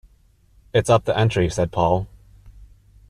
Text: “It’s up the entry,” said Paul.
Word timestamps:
“It’s 0.73 0.89
up 0.89 1.05
the 1.05 1.15
entry,” 1.15 1.47
said 1.47 1.71
Paul. 1.71 2.07